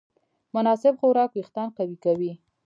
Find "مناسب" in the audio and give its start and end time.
0.55-0.93